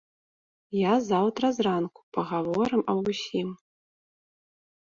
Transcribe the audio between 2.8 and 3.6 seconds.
аб усім.